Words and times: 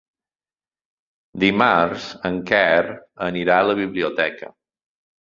Dimarts 1.43 2.09
en 2.31 2.41
Quer 2.55 2.83
anirà 3.31 3.63
a 3.63 3.71
la 3.71 3.81
biblioteca. 3.85 4.55